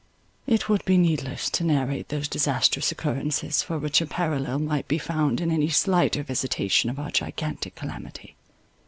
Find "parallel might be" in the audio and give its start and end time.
4.07-4.97